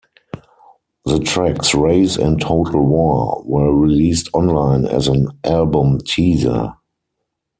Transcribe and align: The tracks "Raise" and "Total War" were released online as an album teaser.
The 1.05 1.19
tracks 1.19 1.75
"Raise" 1.75 2.17
and 2.17 2.41
"Total 2.41 2.83
War" 2.83 3.43
were 3.45 3.71
released 3.75 4.29
online 4.33 4.87
as 4.87 5.07
an 5.07 5.27
album 5.43 5.99
teaser. 5.99 6.73